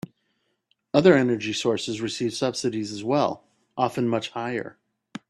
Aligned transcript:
Other 0.95 1.13
energy 1.13 1.53
sources 1.53 2.01
receive 2.01 2.33
subsidies 2.33 2.91
as 2.91 3.03
well, 3.03 3.43
often 3.77 4.07
much 4.09 4.29
higher. 4.29 4.79